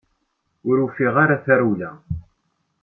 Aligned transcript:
Ur 0.69 0.77
ufiɣ 0.85 1.13
ara 1.23 1.43
tarewla. 1.45 1.91